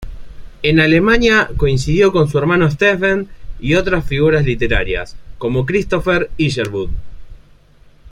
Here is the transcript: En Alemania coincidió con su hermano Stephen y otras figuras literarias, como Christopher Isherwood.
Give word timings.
En 0.63 0.79
Alemania 0.79 1.51
coincidió 1.57 2.11
con 2.11 2.27
su 2.27 2.35
hermano 2.39 2.71
Stephen 2.71 3.29
y 3.59 3.75
otras 3.75 4.03
figuras 4.03 4.45
literarias, 4.45 5.15
como 5.37 5.63
Christopher 5.67 6.31
Isherwood. 6.37 6.89